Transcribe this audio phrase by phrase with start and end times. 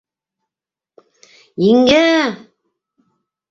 [1.67, 2.19] Еңгә-ә!